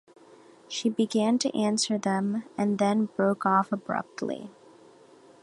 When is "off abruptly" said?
3.45-4.49